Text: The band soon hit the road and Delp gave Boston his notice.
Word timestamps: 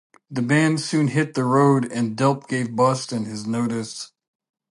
The 0.31 0.41
band 0.41 0.79
soon 0.79 1.09
hit 1.09 1.35
the 1.35 1.43
road 1.43 1.91
and 1.91 2.17
Delp 2.17 2.47
gave 2.47 2.75
Boston 2.75 3.25
his 3.25 3.45
notice. 3.45 4.11